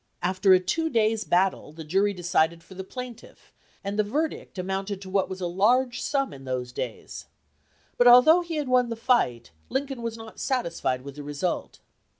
After 0.23 0.51
a 0.51 0.59
two 0.59 0.89
days' 0.89 1.23
battle, 1.25 1.71
the 1.73 1.83
jury 1.83 2.11
decided 2.11 2.63
for 2.63 2.73
the 2.73 2.83
plaintiff, 2.83 3.53
and 3.83 3.99
the 3.99 4.03
verdict 4.03 4.57
amounted 4.57 4.99
to 5.03 5.11
what 5.11 5.29
was 5.29 5.41
a 5.41 5.45
large 5.45 6.01
sum 6.01 6.33
in 6.33 6.43
those 6.43 6.71
days. 6.71 7.27
But 7.99 8.07
although 8.07 8.41
he 8.41 8.55
had 8.55 8.67
won 8.67 8.89
the 8.89 8.95
fight, 8.95 9.51
Lincoln 9.69 10.01
was 10.01 10.17
not 10.17 10.39
satisfied 10.39 11.03
with 11.03 11.17
the 11.17 11.23
result. 11.23 11.81